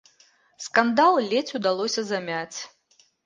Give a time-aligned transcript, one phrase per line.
[0.67, 2.59] Скандал ледзь удалося замяць.